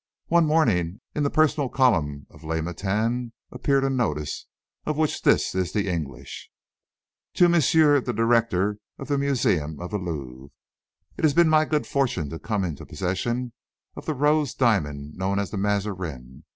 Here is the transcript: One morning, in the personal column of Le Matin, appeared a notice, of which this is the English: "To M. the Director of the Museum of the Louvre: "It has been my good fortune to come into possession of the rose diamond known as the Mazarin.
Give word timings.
One 0.29 0.47
morning, 0.47 0.99
in 1.13 1.21
the 1.21 1.29
personal 1.29 1.69
column 1.69 2.25
of 2.31 2.43
Le 2.43 2.59
Matin, 2.63 3.33
appeared 3.51 3.83
a 3.83 3.89
notice, 3.91 4.47
of 4.83 4.97
which 4.97 5.21
this 5.21 5.53
is 5.53 5.73
the 5.73 5.87
English: 5.87 6.49
"To 7.35 7.45
M. 7.45 7.51
the 7.51 8.11
Director 8.11 8.79
of 8.97 9.09
the 9.09 9.19
Museum 9.19 9.79
of 9.79 9.91
the 9.91 9.99
Louvre: 9.99 10.49
"It 11.17 11.23
has 11.23 11.35
been 11.35 11.49
my 11.49 11.65
good 11.65 11.85
fortune 11.85 12.31
to 12.31 12.39
come 12.39 12.63
into 12.63 12.83
possession 12.83 13.53
of 13.95 14.07
the 14.07 14.15
rose 14.15 14.55
diamond 14.55 15.17
known 15.17 15.37
as 15.37 15.51
the 15.51 15.57
Mazarin. 15.57 16.45